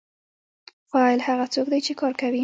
فاعل 0.91 1.19
هغه 1.27 1.45
څوک 1.53 1.67
دی 1.71 1.79
چې 1.87 1.93
کار 2.01 2.13
کوي. 2.21 2.39